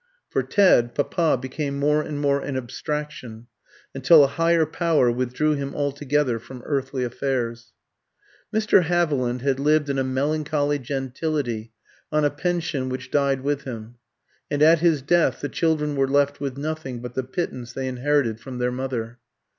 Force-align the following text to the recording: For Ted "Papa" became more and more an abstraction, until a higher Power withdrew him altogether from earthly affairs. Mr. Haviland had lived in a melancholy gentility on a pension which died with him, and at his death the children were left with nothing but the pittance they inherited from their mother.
For 0.31 0.41
Ted 0.41 0.95
"Papa" 0.95 1.37
became 1.39 1.77
more 1.77 2.01
and 2.01 2.19
more 2.19 2.41
an 2.41 2.57
abstraction, 2.57 3.45
until 3.93 4.23
a 4.23 4.29
higher 4.29 4.65
Power 4.65 5.11
withdrew 5.11 5.53
him 5.53 5.75
altogether 5.75 6.39
from 6.39 6.63
earthly 6.65 7.03
affairs. 7.03 7.71
Mr. 8.51 8.81
Haviland 8.81 9.41
had 9.43 9.59
lived 9.59 9.91
in 9.91 9.99
a 9.99 10.03
melancholy 10.03 10.79
gentility 10.79 11.71
on 12.11 12.25
a 12.25 12.31
pension 12.31 12.89
which 12.89 13.11
died 13.11 13.41
with 13.41 13.65
him, 13.65 13.97
and 14.49 14.63
at 14.63 14.79
his 14.79 15.03
death 15.03 15.39
the 15.41 15.49
children 15.49 15.95
were 15.95 16.07
left 16.09 16.39
with 16.41 16.57
nothing 16.57 16.99
but 16.99 17.13
the 17.13 17.23
pittance 17.23 17.73
they 17.73 17.87
inherited 17.87 18.39
from 18.39 18.57
their 18.57 18.71
mother. 18.71 19.19